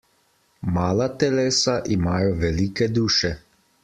Mala 0.77 1.07
telesa 1.23 1.75
imajo 1.97 2.31
velike 2.39 2.89
duše. 2.95 3.31